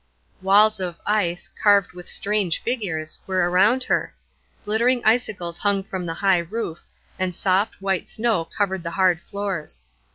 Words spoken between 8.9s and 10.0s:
hard floors.